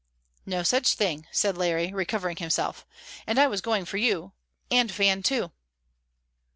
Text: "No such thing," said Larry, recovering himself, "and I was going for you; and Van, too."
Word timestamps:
"No 0.47 0.63
such 0.63 0.95
thing," 0.95 1.27
said 1.31 1.55
Larry, 1.59 1.93
recovering 1.93 2.37
himself, 2.37 2.87
"and 3.27 3.37
I 3.37 3.45
was 3.45 3.61
going 3.61 3.85
for 3.85 3.97
you; 3.97 4.31
and 4.71 4.89
Van, 4.89 5.21
too." 5.21 5.51